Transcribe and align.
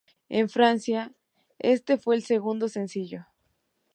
En 0.29 0.49
Francia 0.49 1.13
este 1.59 1.99
fue 1.99 2.15
el 2.15 2.23
segundo 2.23 2.67
sencillo. 2.69 3.27